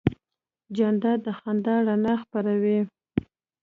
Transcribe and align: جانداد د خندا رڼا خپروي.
جانداد 0.75 1.19
د 1.25 1.27
خندا 1.39 1.75
رڼا 1.87 2.13
خپروي. 2.23 2.79